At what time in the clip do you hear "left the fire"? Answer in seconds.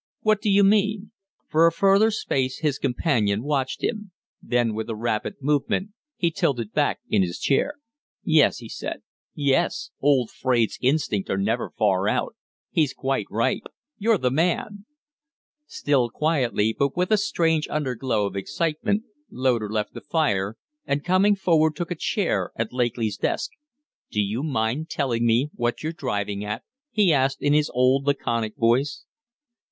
19.69-20.57